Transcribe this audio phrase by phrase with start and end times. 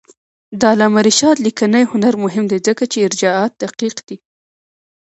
[0.59, 4.17] د علامه رشاد لیکنی هنر مهم دی ځکه چې ارجاعات دقیق دي.